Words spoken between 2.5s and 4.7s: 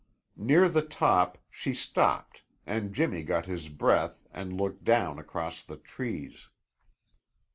and Jimmy got his breath and